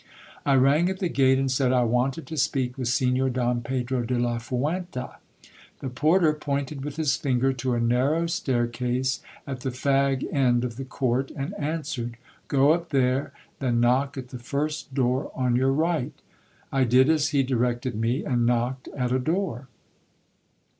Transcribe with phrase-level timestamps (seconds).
[0.47, 4.01] I rang at the gate, and said, I wanted to speak with Signor Don Pedro
[4.03, 5.17] de la Fuenta.
[5.79, 10.77] The porter pointed with his finger to a narrow staircase at the fag end of
[10.77, 12.17] the court, and answered—
[12.47, 16.13] Go up there, then knock at the first door on your right
[16.71, 19.05] I did as he directed me; and knock THE JOURNE YMAN BARBERS STOR Y.
[19.05, 19.25] 61 ed at a
[19.59, 19.67] door.